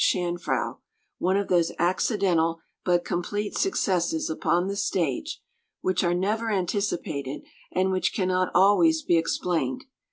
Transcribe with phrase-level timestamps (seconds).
[0.03, 0.79] Chanfrau
[1.19, 5.43] one of those accidental but complete successes upon the stage
[5.81, 9.83] which are never anticipated, and which cannot always be explained.